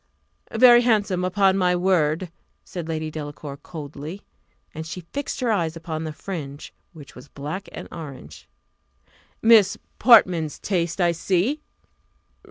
[0.55, 2.31] "Very handsome, upon my word!"
[2.63, 4.23] said Lady Delacour, coldly,
[4.73, 8.49] and she fixed her eyes upon the fringe, which was black and orange:
[9.43, 11.61] "Miss Portman's taste, I see!"